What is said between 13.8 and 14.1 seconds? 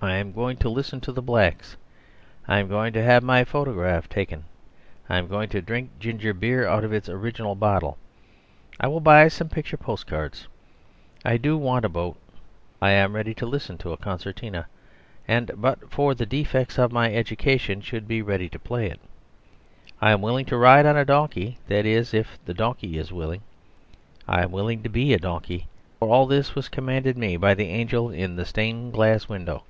a